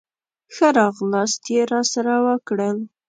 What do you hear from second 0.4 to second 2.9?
ښه راغلاست یې راسره وکړل.